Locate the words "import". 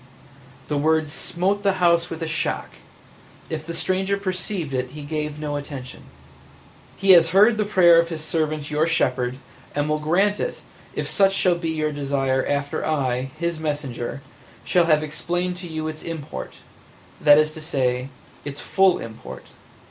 16.01-16.53, 18.97-19.49